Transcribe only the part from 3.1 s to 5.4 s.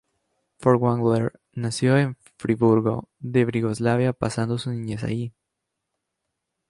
de Brisgovia pasando su niñez allí.